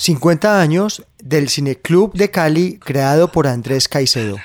[0.00, 4.38] 50 años del Cineclub de Cali creado por Andrés Caicedo.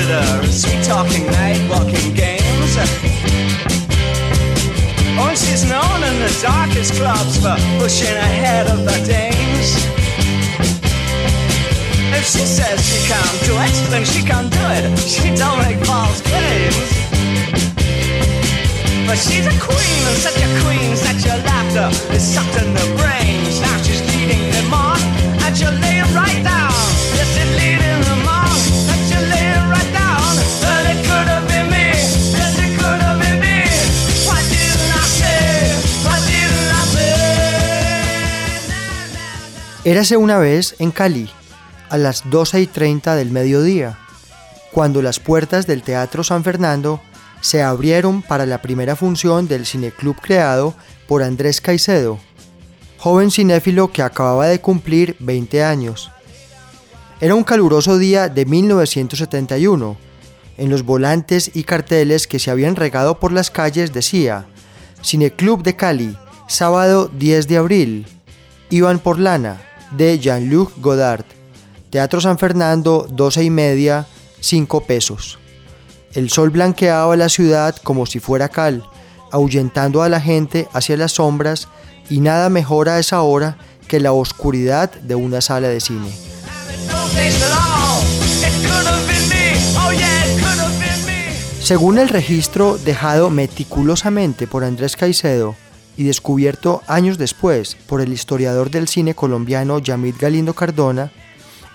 [0.00, 2.76] Ambassador, uh, sweet talking night walking games.
[5.18, 9.68] Oh, she's known in the darkest clubs for pushing ahead of the dames.
[12.16, 14.98] If she says she can't do it, then she can't do it.
[14.98, 16.88] She don't make false claims.
[19.06, 22.86] But she's a queen, and such a queen, such a laughter is sucked in the
[22.96, 23.60] brains.
[23.60, 25.00] Now she's leading them on,
[25.42, 26.72] and she'll lay it right down.
[27.16, 27.79] Yes, she's leading
[39.82, 41.30] Érase una vez en Cali,
[41.88, 43.98] a las 12 y 30 del mediodía,
[44.72, 47.00] cuando las puertas del Teatro San Fernando
[47.40, 50.74] se abrieron para la primera función del cineclub creado
[51.08, 52.18] por Andrés Caicedo,
[52.98, 56.10] joven cinéfilo que acababa de cumplir 20 años.
[57.18, 59.96] Era un caluroso día de 1971.
[60.58, 64.44] En los volantes y carteles que se habían regado por las calles decía
[65.02, 68.06] Cineclub de Cali, sábado 10 de abril.
[68.68, 69.60] Iban por lana,
[69.92, 71.24] de Jean-Luc Godard.
[71.90, 74.06] Teatro San Fernando, 12 y media,
[74.40, 75.38] 5 pesos.
[76.14, 78.84] El sol blanqueaba la ciudad como si fuera cal,
[79.30, 81.68] ahuyentando a la gente hacia las sombras
[82.08, 83.56] y nada mejor a esa hora
[83.86, 86.10] que la oscuridad de una sala de cine.
[91.60, 95.54] Según el registro dejado meticulosamente por Andrés Caicedo
[96.00, 101.12] y descubierto años después por el historiador del cine colombiano Yamid Galindo Cardona,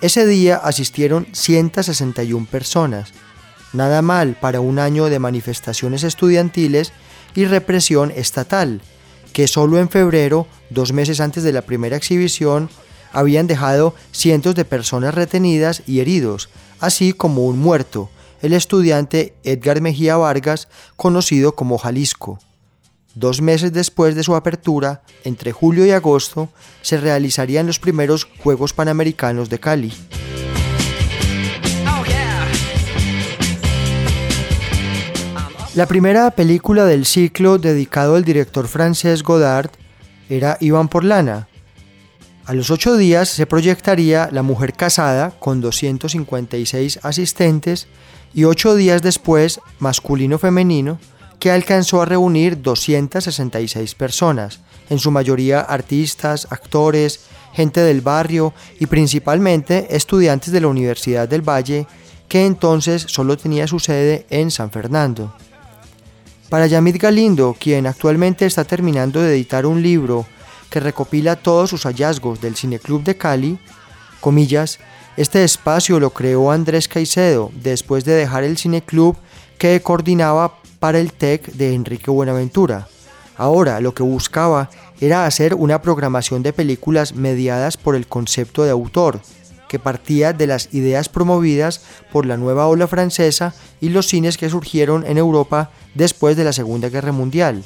[0.02, 3.14] ese día asistieron 161 personas.
[3.72, 6.92] Nada mal para un año de manifestaciones estudiantiles
[7.36, 8.82] y represión estatal,
[9.32, 12.72] que solo en febrero, dos meses antes de la primera exhibición,
[13.12, 16.50] habían dejado cientos de personas retenidas y heridos,
[16.80, 18.10] así como un muerto,
[18.42, 22.40] el estudiante Edgar Mejía Vargas, conocido como Jalisco.
[23.16, 26.50] Dos meses después de su apertura, entre julio y agosto,
[26.82, 29.94] se realizarían los primeros Juegos Panamericanos de Cali.
[31.88, 32.04] Oh.
[35.76, 39.72] La primera película del ciclo dedicado al director francés Godard
[40.30, 41.48] era Iván por Lana.
[42.46, 47.88] A los ocho días se proyectaría La Mujer Casada con 256 asistentes
[48.34, 51.00] y ocho días después Masculino-Femenino
[51.40, 54.60] que alcanzó a reunir 266 personas,
[54.90, 57.22] en su mayoría artistas, actores,
[57.54, 61.88] gente del barrio y principalmente estudiantes de la Universidad del Valle,
[62.28, 65.34] que entonces solo tenía su sede en San Fernando.
[66.50, 70.26] Para Yamid Galindo, quien actualmente está terminando de editar un libro
[70.70, 73.58] que recopila todos sus hallazgos del Cineclub de Cali,
[74.20, 74.80] comillas,
[75.18, 79.16] este espacio lo creó Andrés Caicedo después de dejar el Cineclub
[79.58, 82.88] que coordinaba para el TEC de Enrique Buenaventura.
[83.38, 84.70] Ahora lo que buscaba
[85.02, 89.20] era hacer una programación de películas mediadas por el concepto de autor,
[89.68, 91.82] que partía de las ideas promovidas
[92.12, 96.54] por la nueva ola francesa y los cines que surgieron en Europa después de la
[96.54, 97.64] Segunda Guerra Mundial.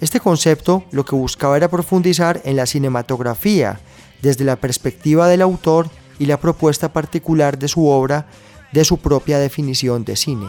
[0.00, 3.80] Este concepto lo que buscaba era profundizar en la cinematografía
[4.20, 8.26] desde la perspectiva del autor y la propuesta particular de su obra
[8.72, 10.46] de su propia definición de cine.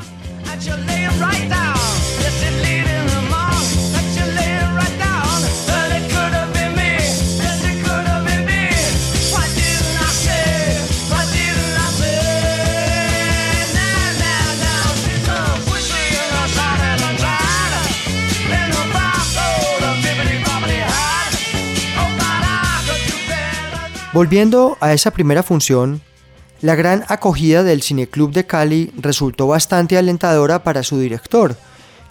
[24.13, 25.99] Volviendo a esa primera función,
[26.61, 31.57] la gran acogida del Cineclub de Cali resultó bastante alentadora para su director,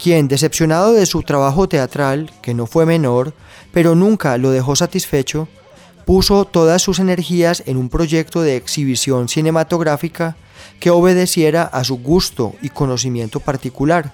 [0.02, 3.34] quien, decepcionado de su trabajo teatral, que no fue menor,
[3.72, 5.46] pero nunca lo dejó satisfecho,
[6.04, 10.34] puso todas sus energías en un proyecto de exhibición cinematográfica
[10.80, 14.12] que obedeciera a su gusto y conocimiento particular,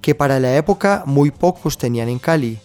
[0.00, 2.58] que para la época muy pocos tenían en Cali.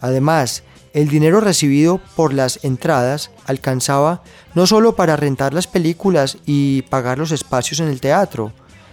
[0.00, 0.64] Además,
[0.94, 4.22] el dinero recibido por las entradas alcanzaba
[4.54, 8.52] no solo para rentar las películas y pagar los espacios en el teatro,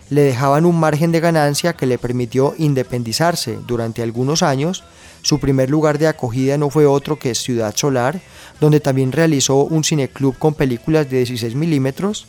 [0.09, 4.83] le dejaban un margen de ganancia que le permitió independizarse durante algunos años.
[5.21, 8.19] Su primer lugar de acogida no fue otro que Ciudad Solar,
[8.59, 12.27] donde también realizó un cineclub con películas de 16 milímetros.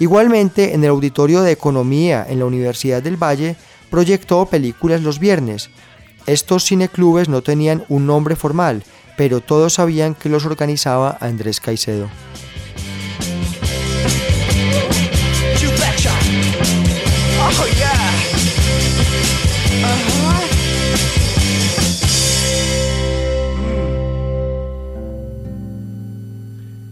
[0.00, 3.56] Igualmente, en el Auditorio de Economía en la Universidad del Valle,
[3.90, 5.70] proyectó películas los viernes.
[6.26, 8.82] Estos cineclubes no tenían un nombre formal,
[9.16, 12.08] pero todos sabían que los organizaba Andrés Caicedo.
[17.36, 17.50] Oh,
[19.86, 20.34] uh-huh.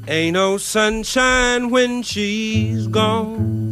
[0.08, 3.71] Ain't no sunshine when she's gone.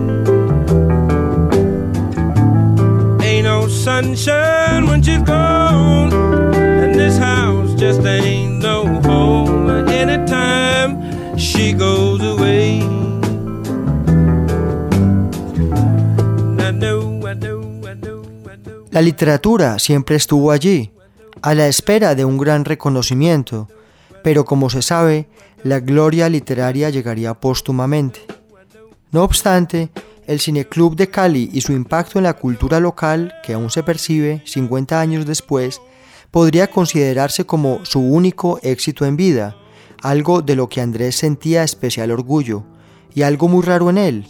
[18.91, 20.91] La literatura siempre estuvo allí,
[21.41, 23.67] a la espera de un gran reconocimiento,
[24.23, 25.27] pero como se sabe,
[25.63, 28.21] la gloria literaria llegaría póstumamente.
[29.11, 29.89] No obstante,
[30.31, 34.41] el Cineclub de Cali y su impacto en la cultura local, que aún se percibe
[34.45, 35.81] 50 años después,
[36.31, 39.57] podría considerarse como su único éxito en vida,
[40.01, 42.63] algo de lo que Andrés sentía especial orgullo,
[43.13, 44.25] y algo muy raro en él,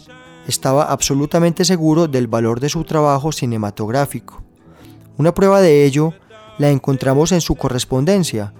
[0.48, 4.42] estaba absolutamente seguro del valor de su trabajo cinematográfico.
[5.18, 6.14] Una prueba de ello
[6.58, 8.52] la encontramos en su correspondencia.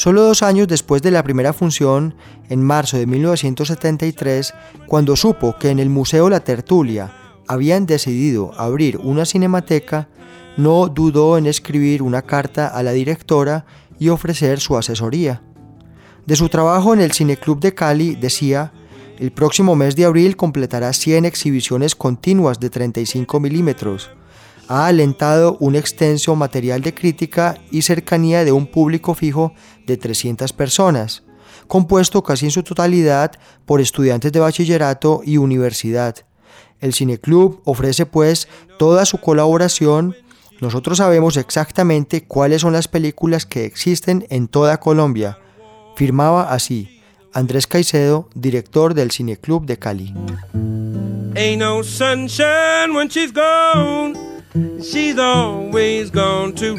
[0.00, 2.14] Solo dos años después de la primera función,
[2.48, 4.54] en marzo de 1973,
[4.86, 7.12] cuando supo que en el Museo La Tertulia
[7.46, 10.08] habían decidido abrir una cinemateca,
[10.56, 13.66] no dudó en escribir una carta a la directora
[13.98, 15.42] y ofrecer su asesoría.
[16.24, 18.72] De su trabajo en el Cineclub de Cali decía,
[19.18, 24.08] el próximo mes de abril completará 100 exhibiciones continuas de 35 milímetros.
[24.70, 29.52] Ha alentado un extenso material de crítica y cercanía de un público fijo
[29.84, 31.24] de 300 personas,
[31.66, 33.32] compuesto casi en su totalidad
[33.66, 36.14] por estudiantes de bachillerato y universidad.
[36.78, 38.46] El Cineclub ofrece pues
[38.78, 40.14] toda su colaboración
[40.60, 45.38] nosotros sabemos exactamente cuáles son las películas que existen en toda Colombia.
[45.96, 47.00] Firmaba así
[47.32, 50.14] Andrés Caicedo, director del Cineclub de Cali.
[51.34, 54.30] Ain't no sunshine when she's gone.
[54.54, 56.76] She's always gone too.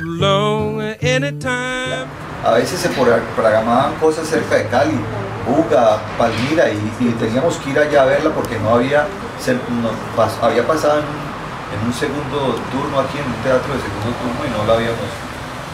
[1.02, 2.08] Anytime.
[2.44, 5.00] A veces se programaban cosas cerca de Cali,
[5.48, 9.08] Buga, Palmira, y, teníamos que ir allá a verla porque no había,
[10.42, 11.32] había pasado en
[11.72, 15.08] en un segundo turno aquí en un teatro de segundo turno y no lo habíamos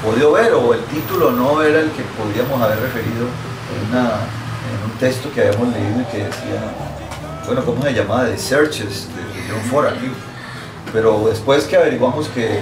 [0.03, 3.97] podido ver o el título no era el que podríamos haber referido en,
[4.85, 6.59] un texto que habíamos leído y que decía,
[7.45, 8.25] bueno, ¿cómo se llamaba?
[8.25, 10.11] The Searches de John Ford aquí.
[10.93, 12.61] Pero después que averiguamos que,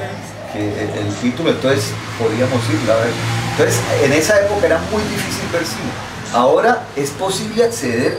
[0.55, 3.12] el título, entonces podíamos ir a ver.
[3.51, 5.91] Entonces, en esa época era muy difícil ver cine.
[6.34, 8.17] Ahora es posible acceder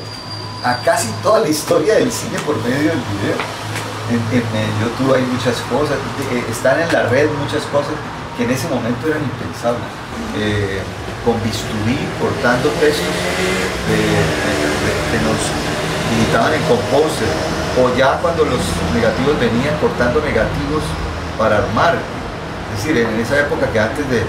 [0.63, 3.39] a casi toda la historia del cine por medio del video.
[4.11, 4.21] En,
[4.81, 5.97] YouTube hay muchas cosas,
[6.31, 7.93] eh, están en la red muchas cosas
[8.37, 9.83] que en ese momento eran impensables.
[10.39, 10.81] Eh,
[11.25, 13.03] con bisturí, cortando textos
[15.11, 15.41] que nos
[16.15, 18.61] editaban en Composer, o ya cuando los
[18.95, 20.83] negativos venían cortando negativos
[21.39, 21.97] para armar.
[22.73, 24.25] Es decir, en esa época que antes de,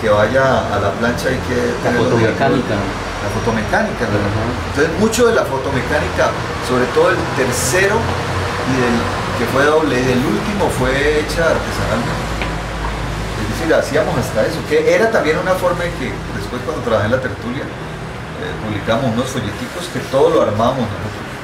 [0.00, 1.56] que vaya a la plancha hay que...
[1.84, 2.76] La fotomecánica.
[2.76, 4.04] La fotomecánica.
[4.04, 6.32] Entonces mucho de la fotomecánica,
[6.68, 8.96] sobre todo el tercero y del
[9.38, 12.26] que fue doble y del último fue hecha artesanalmente.
[13.38, 17.06] Es decir, hacíamos hasta eso, que era también una forma de que después cuando trabajé
[17.06, 20.86] en la tertulia, eh, publicamos unos folleticos que todo lo armamos.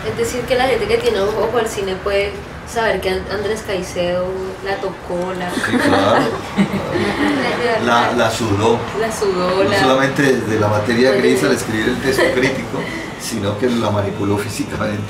[0.09, 2.33] Es decir, que la gente que tiene ojo al cine puede
[2.73, 4.27] saber que Andrés Caicedo
[4.65, 5.51] la tocó, la...
[5.51, 6.25] Sí, claro.
[7.85, 8.79] la, la, sudó.
[9.01, 9.65] La sudó.
[9.65, 12.81] No solamente desde la materia gris al escribir el texto crítico,
[13.21, 15.03] sino que la manipuló físicamente.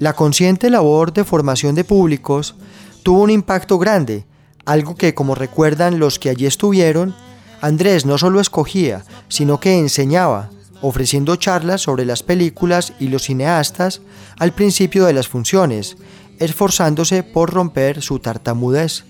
[0.00, 2.54] La consciente labor de formación de públicos
[3.02, 4.24] tuvo un impacto grande,
[4.64, 7.14] algo que, como recuerdan los que allí estuvieron,
[7.60, 10.48] Andrés no solo escogía, sino que enseñaba,
[10.80, 14.00] ofreciendo charlas sobre las películas y los cineastas
[14.38, 15.98] al principio de las funciones,
[16.38, 19.04] esforzándose por romper su tartamudez.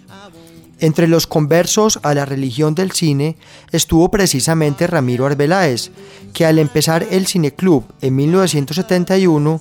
[0.80, 3.37] Entre los conversos a la religión del cine
[3.70, 5.92] estuvo precisamente Ramiro Arbeláez,
[6.32, 9.61] que al empezar el Cineclub en 1971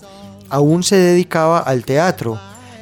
[0.50, 2.39] aún se dedicaba al teatro,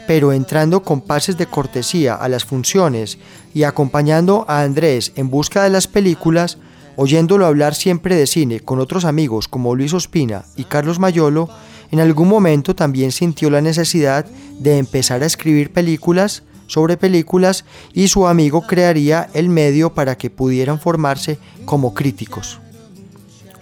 [0.07, 3.17] pero entrando con pases de cortesía a las funciones
[3.53, 6.57] y acompañando a Andrés en busca de las películas,
[6.95, 11.49] oyéndolo hablar siempre de cine con otros amigos como Luis Ospina y Carlos Mayolo,
[11.91, 14.25] en algún momento también sintió la necesidad
[14.59, 20.29] de empezar a escribir películas sobre películas y su amigo crearía el medio para que
[20.29, 22.59] pudieran formarse como críticos.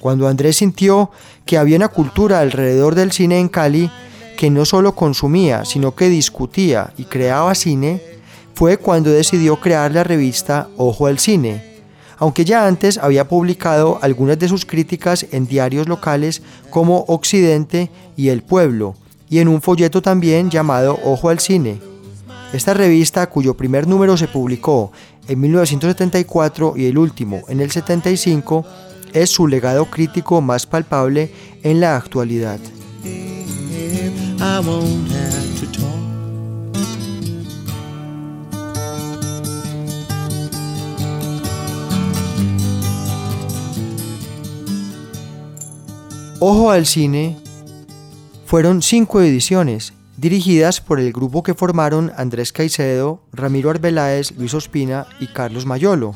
[0.05, 1.09] Cuando Andrés sintió
[1.47, 3.89] que había una cultura alrededor del cine en Cali
[4.37, 8.03] que no solo consumía, sino que discutía y creaba cine,
[8.53, 11.59] fue cuando decidió crear la revista Ojo al Cine,
[12.19, 18.29] aunque ya antes había publicado algunas de sus críticas en diarios locales como Occidente y
[18.29, 18.93] El Pueblo,
[19.27, 21.79] y en un folleto también llamado Ojo al Cine.
[22.53, 24.91] Esta revista, cuyo primer número se publicó
[25.27, 28.65] en 1974 y el último en el 75,
[29.15, 31.31] es su legado crítico más palpable
[31.63, 32.59] en la actualidad.
[46.39, 47.37] Ojo al cine
[48.45, 55.07] fueron cinco ediciones dirigidas por el grupo que formaron Andrés Caicedo, Ramiro Arbeláez, Luis Ospina
[55.19, 56.15] y Carlos Mayolo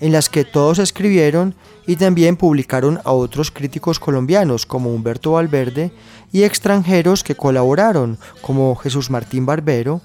[0.00, 1.54] en las que todos escribieron
[1.86, 5.92] y también publicaron a otros críticos colombianos como Humberto Valverde
[6.32, 10.00] y extranjeros que colaboraron como Jesús Martín Barbero.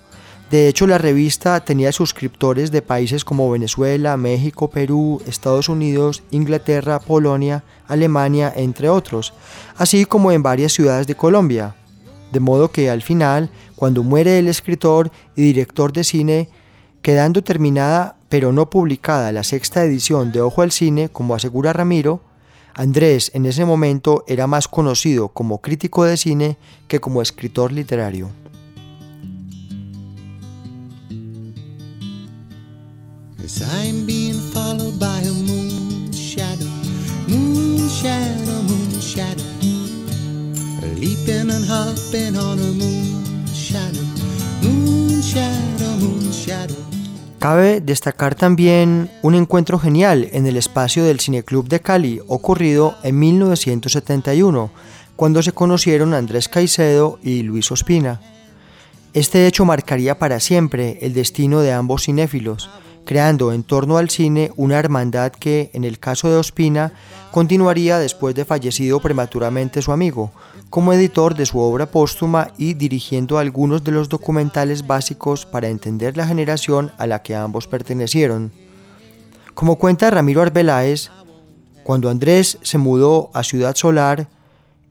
[0.51, 6.99] De hecho, la revista tenía suscriptores de países como Venezuela, México, Perú, Estados Unidos, Inglaterra,
[6.99, 9.33] Polonia, Alemania, entre otros,
[9.77, 11.75] así como en varias ciudades de Colombia.
[12.31, 16.49] De modo que al final, cuando muere el escritor y director de cine,
[17.01, 22.21] quedando terminada pero no publicada la sexta edición de Ojo al Cine, como asegura Ramiro,
[22.75, 28.29] Andrés en ese momento era más conocido como crítico de cine que como escritor literario.
[47.39, 53.17] Cabe destacar también un encuentro genial en el espacio del Cineclub de Cali ocurrido en
[53.17, 54.69] 1971,
[55.15, 58.19] cuando se conocieron Andrés Caicedo y Luis Ospina.
[59.13, 62.69] Este hecho marcaría para siempre el destino de ambos cinéfilos,
[63.05, 66.91] creando en torno al cine una hermandad que, en el caso de Ospina,
[67.31, 70.33] continuaría después de fallecido prematuramente su amigo,
[70.69, 76.15] como editor de su obra póstuma y dirigiendo algunos de los documentales básicos para entender
[76.15, 78.51] la generación a la que ambos pertenecieron.
[79.53, 81.09] Como cuenta Ramiro Arbeláez,
[81.83, 84.27] cuando Andrés se mudó a Ciudad Solar,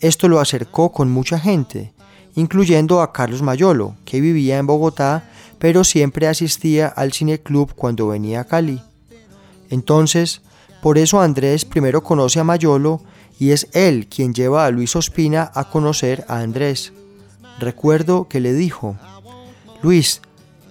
[0.00, 1.92] esto lo acercó con mucha gente,
[2.34, 8.08] incluyendo a Carlos Mayolo, que vivía en Bogotá, pero siempre asistía al cine club cuando
[8.08, 8.82] venía a Cali.
[9.70, 10.42] Entonces,
[10.80, 13.02] Por eso Andrés primero conoce a Mayolo
[13.38, 16.92] y es él quien lleva a Luis Ospina a conocer a Andrés.
[17.58, 18.96] Recuerdo que le dijo,
[19.82, 20.20] Luis,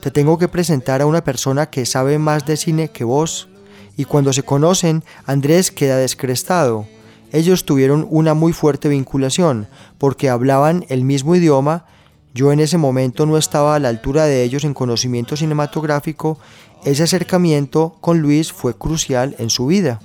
[0.02, 3.48] te tengo que presentar a una persona que sabe más de cine que vos.
[3.96, 6.88] Y cuando se conocen, Andrés queda descrestado.
[7.32, 11.86] Ellos tuvieron una muy fuerte vinculación, porque hablaban el mismo idioma.
[12.34, 16.38] Yo en ese momento no estaba a la altura de ellos en conocimiento cinematográfico.
[16.86, 20.00] Ese acercamiento con Luis fue crucial en su vida.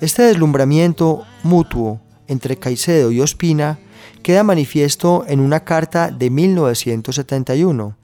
[0.00, 3.78] Este deslumbramiento mutuo entre Caicedo y Ospina
[4.22, 7.96] queda manifiesto en una carta de 1971,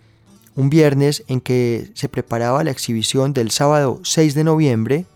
[0.56, 5.06] un viernes en que se preparaba la exhibición del sábado 6 de noviembre,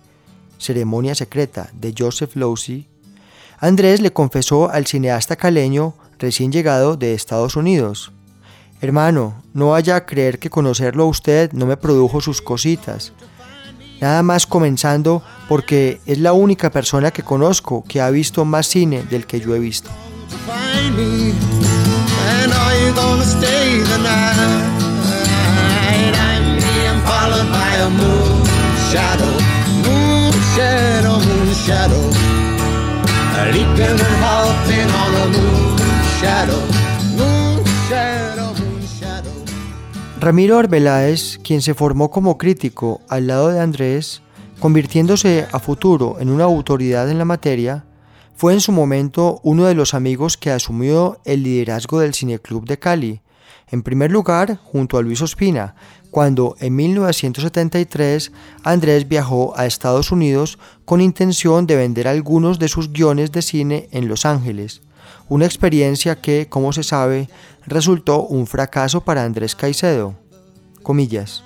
[0.59, 2.87] ceremonia secreta de Joseph Losey,
[3.59, 8.13] Andrés le confesó al cineasta caleño recién llegado de Estados Unidos,
[8.83, 13.13] Hermano, no vaya a creer que conocerlo a usted no me produjo sus cositas.
[14.01, 19.03] Nada más comenzando porque es la única persona que conozco que ha visto más cine
[19.03, 19.91] del que yo he visto.
[40.21, 44.21] Ramiro Arbeláez, quien se formó como crítico al lado de Andrés,
[44.59, 47.87] convirtiéndose a futuro en una autoridad en la materia,
[48.37, 52.79] fue en su momento uno de los amigos que asumió el liderazgo del Cineclub de
[52.79, 53.23] Cali,
[53.71, 55.75] en primer lugar junto a Luis Ospina,
[56.11, 58.31] cuando en 1973
[58.63, 63.89] Andrés viajó a Estados Unidos con intención de vender algunos de sus guiones de cine
[63.91, 64.83] en Los Ángeles,
[65.29, 67.29] una experiencia que, como se sabe,
[67.67, 70.15] resultó un fracaso para Andrés Caicedo.
[70.83, 71.45] Comillas.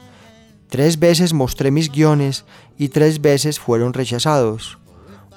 [0.69, 2.45] Tres veces mostré mis guiones
[2.79, 4.79] y tres veces fueron rechazados.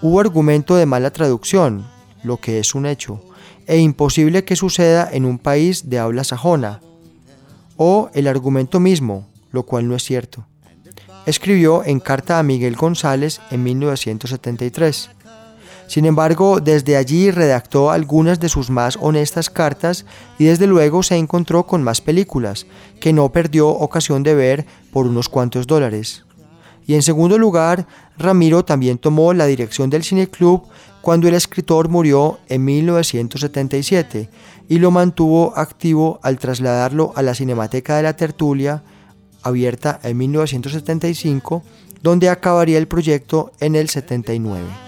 [0.02, 1.86] Hubo argumento de mala traducción,
[2.24, 3.22] lo que es un hecho,
[3.66, 6.82] e imposible que suceda en un país de habla sajona,
[7.76, 10.46] o el argumento mismo, lo cual no es cierto.
[11.26, 15.10] Escribió en carta a Miguel González en 1973.
[15.88, 20.06] Sin embargo, desde allí redactó algunas de sus más honestas cartas
[20.38, 22.68] y desde luego se encontró con más películas,
[23.00, 26.26] que no perdió ocasión de ver por unos cuantos dólares.
[26.86, 30.64] Y en segundo lugar, Ramiro también tomó la dirección del cineclub
[31.02, 34.30] cuando el escritor murió en 1977
[34.68, 38.84] y lo mantuvo activo al trasladarlo a la Cinemateca de la Tertulia,
[39.42, 41.64] abierta en 1975,
[42.02, 44.87] donde acabaría el proyecto en el 79.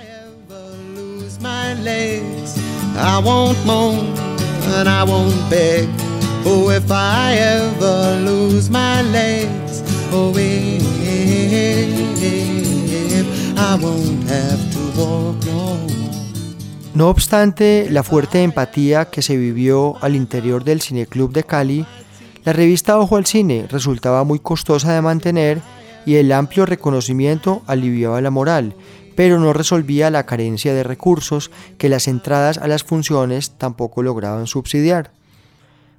[16.94, 21.86] No obstante la fuerte empatía que se vivió al interior del Cineclub de Cali,
[22.44, 25.62] la revista Ojo al Cine resultaba muy costosa de mantener
[26.06, 28.74] y el amplio reconocimiento aliviaba la moral,
[29.20, 34.48] pero no resolvía la carencia de recursos que las entradas a las funciones tampoco lograban
[34.48, 35.12] subsidiar.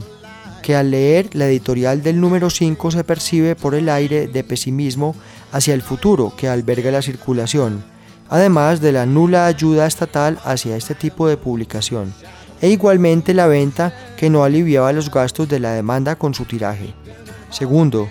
[0.61, 5.15] que al leer la editorial del número 5 se percibe por el aire de pesimismo
[5.51, 7.83] hacia el futuro que alberga la circulación,
[8.29, 12.13] además de la nula ayuda estatal hacia este tipo de publicación,
[12.61, 16.93] e igualmente la venta que no aliviaba los gastos de la demanda con su tiraje.
[17.49, 18.09] Segundo,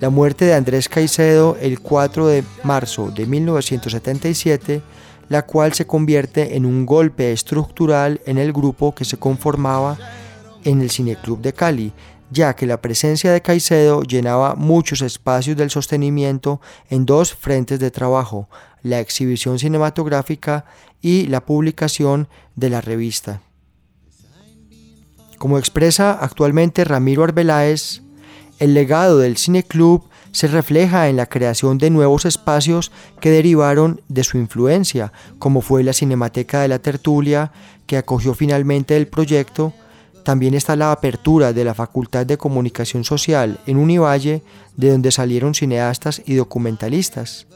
[0.00, 4.82] la muerte de Andrés Caicedo el 4 de marzo de 1977,
[5.28, 9.98] la cual se convierte en un golpe estructural en el grupo que se conformaba
[10.68, 11.92] en el Cineclub de Cali,
[12.30, 17.90] ya que la presencia de Caicedo llenaba muchos espacios del sostenimiento en dos frentes de
[17.90, 18.48] trabajo,
[18.82, 20.66] la exhibición cinematográfica
[21.00, 23.40] y la publicación de la revista.
[25.38, 28.02] Como expresa actualmente Ramiro Arbeláez,
[28.58, 34.02] el legado del Cine Club se refleja en la creación de nuevos espacios que derivaron
[34.08, 37.52] de su influencia, como fue la Cinemateca de la Tertulia,
[37.86, 39.72] que acogió finalmente el proyecto.
[40.28, 44.42] También está la apertura de la Facultad de Comunicación Social en Univalle,
[44.76, 47.46] de donde salieron cineastas y documentalistas.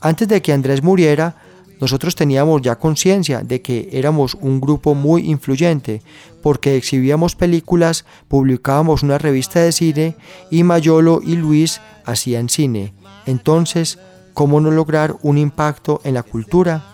[0.00, 1.36] Antes de que Andrés muriera,
[1.82, 6.00] nosotros teníamos ya conciencia de que éramos un grupo muy influyente,
[6.42, 10.16] porque exhibíamos películas, publicábamos una revista de cine
[10.50, 12.94] y Mayolo y Luis hacían cine.
[13.26, 13.98] Entonces,
[14.32, 16.86] ¿cómo no lograr un impacto en la cultura?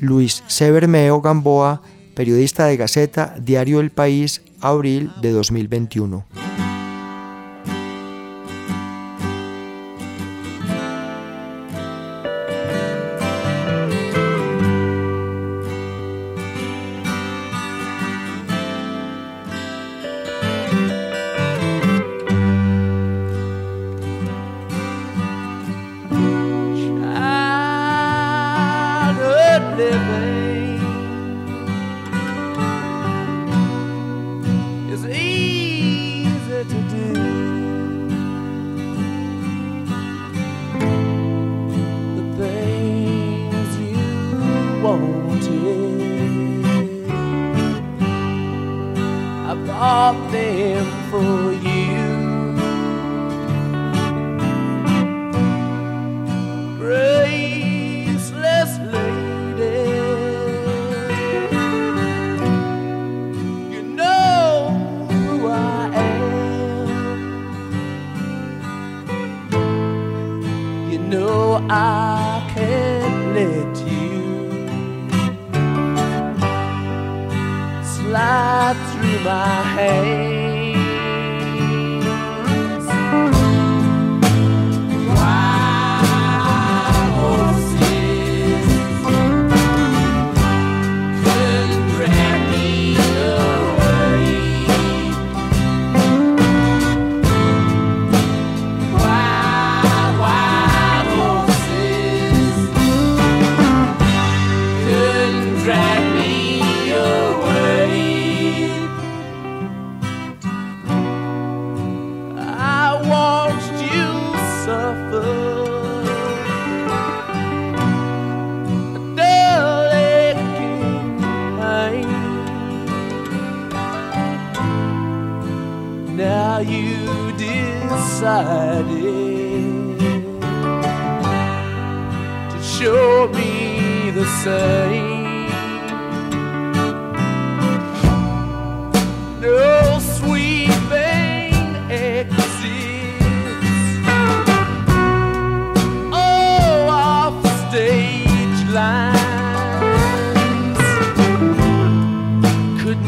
[0.00, 1.80] Luis Severmeo Gamboa,
[2.14, 6.24] periodista de Gaceta, Diario El País, abril de 2021.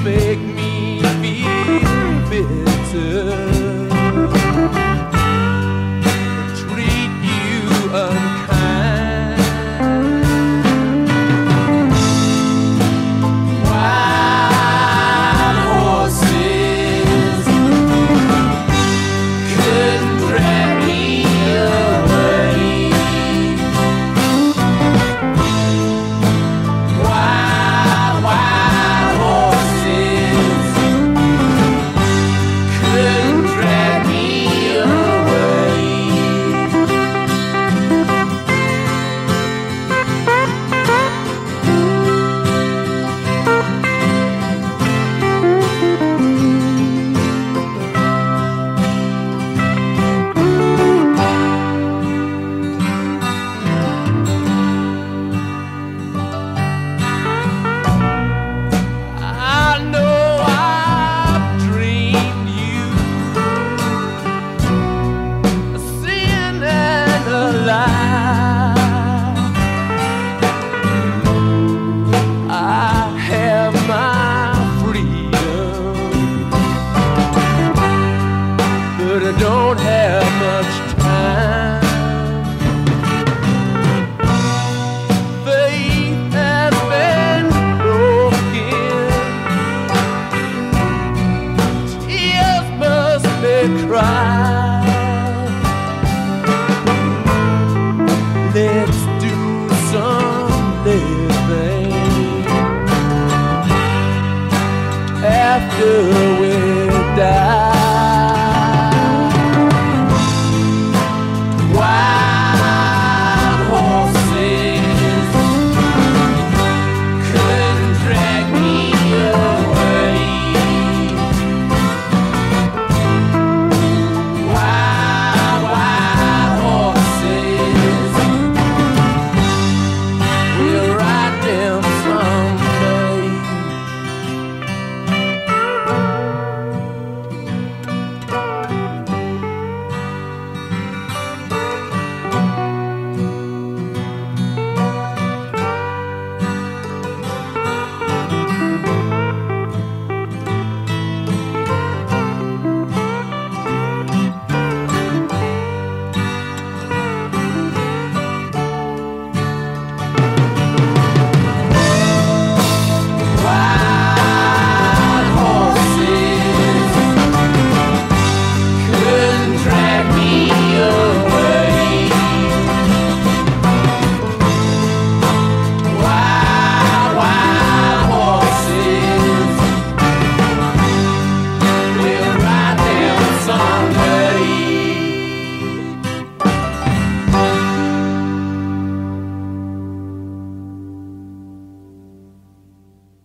[0.03, 3.57] Make me feel bitter.